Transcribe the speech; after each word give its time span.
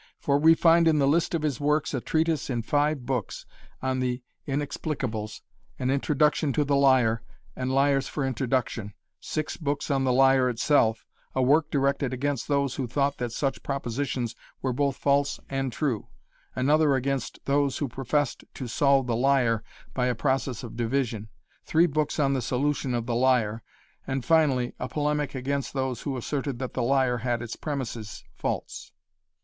For 0.19 0.39
we 0.39 0.55
find 0.55 0.87
in 0.87 0.97
the 0.97 1.07
list 1.07 1.35
of 1.35 1.43
his 1.43 1.59
works 1.59 1.93
a 1.93 2.01
treatise 2.01 2.49
in 2.49 2.63
five 2.63 3.05
books 3.05 3.45
on 3.83 3.99
the 3.99 4.23
Inexplicables 4.47 5.43
an 5.77 5.91
Introduction 5.91 6.51
to 6.53 6.63
the 6.63 6.75
Liar 6.75 7.21
and 7.55 7.71
Liars 7.71 8.07
for 8.07 8.25
Introduction, 8.25 8.95
six 9.19 9.57
books 9.57 9.91
on 9.91 10.03
the 10.03 10.11
Liar 10.11 10.49
itself, 10.49 11.05
a 11.35 11.43
work 11.43 11.69
directed 11.69 12.13
against 12.13 12.47
those 12.47 12.73
who 12.77 12.87
thought 12.87 13.17
that 13.19 13.31
such 13.31 13.61
propositions 13.61 14.33
were 14.63 14.73
both 14.73 14.95
false 14.95 15.39
and 15.51 15.71
true, 15.71 16.07
another 16.55 16.95
against 16.95 17.37
those 17.45 17.77
who 17.77 17.87
professed 17.87 18.43
to 18.55 18.65
solve 18.67 19.05
the 19.05 19.15
Liar 19.15 19.63
by 19.93 20.07
a 20.07 20.15
process 20.15 20.63
of 20.63 20.75
division, 20.75 21.29
three 21.63 21.85
books 21.85 22.19
on 22.19 22.33
the 22.33 22.41
solution 22.41 22.95
of 22.95 23.05
the 23.05 23.13
Liar, 23.15 23.61
and 24.07 24.25
finally 24.25 24.73
a 24.79 24.89
polemic 24.89 25.35
against 25.35 25.73
those 25.73 26.01
who 26.01 26.17
asserted 26.17 26.57
that 26.57 26.73
the 26.73 26.81
Liar 26.81 27.17
had 27.19 27.43
its 27.43 27.55
premises 27.55 28.23
false. 28.33 28.91